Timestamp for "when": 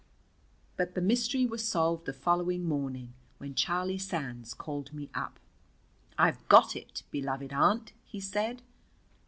3.37-3.53